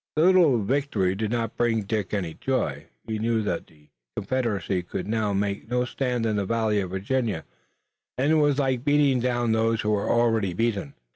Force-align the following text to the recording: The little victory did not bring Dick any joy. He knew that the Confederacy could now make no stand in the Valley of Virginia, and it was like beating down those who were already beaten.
The 0.15 0.23
little 0.23 0.63
victory 0.63 1.13
did 1.13 1.29
not 1.29 1.55
bring 1.55 1.83
Dick 1.83 2.11
any 2.11 2.33
joy. 2.33 2.87
He 3.05 3.19
knew 3.19 3.43
that 3.43 3.67
the 3.67 3.89
Confederacy 4.15 4.81
could 4.81 5.05
now 5.07 5.31
make 5.31 5.69
no 5.69 5.85
stand 5.85 6.25
in 6.25 6.37
the 6.37 6.45
Valley 6.47 6.81
of 6.81 6.89
Virginia, 6.89 7.45
and 8.17 8.31
it 8.31 8.35
was 8.41 8.57
like 8.57 8.83
beating 8.83 9.19
down 9.19 9.51
those 9.51 9.81
who 9.81 9.91
were 9.91 10.09
already 10.09 10.55
beaten. 10.55 10.95